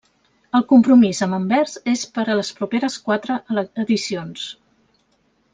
[0.59, 3.39] El compromís amb Anvers és per a les properes quatre
[3.85, 4.51] edicions.